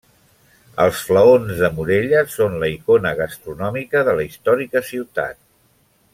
[0.85, 5.41] Els flaons de Morella són la icona gastronòmica de la històrica ciutat.